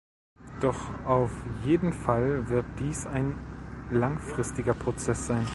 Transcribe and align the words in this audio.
Doch 0.61 1.05
auf 1.05 1.29
jeden 1.63 1.93
Fall 1.93 2.49
wird 2.49 2.65
dies 2.79 3.05
ein 3.05 3.37
langfristiger 3.91 4.73
Prozess 4.73 5.27
sein. 5.27 5.45